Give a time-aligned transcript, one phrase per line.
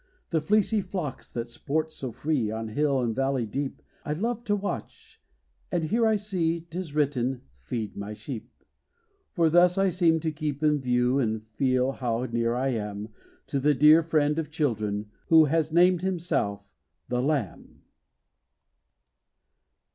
[0.31, 4.55] The fleecy flocks, that sport so free On hill and valley deep, I love to
[4.55, 5.21] watch:
[5.71, 8.49] and here I see 'T is written, "Feed my sheep."
[9.31, 13.09] For thus I seem to keep in view, And feel how near I am
[13.45, 16.73] To that dear friend of children, who Has named himself
[17.07, 17.83] THE LAMB.